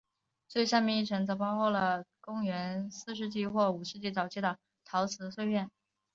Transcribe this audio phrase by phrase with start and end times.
[0.47, 5.69] 最上面一层则包括了公元四世纪或五世纪早期的陶瓷碎片。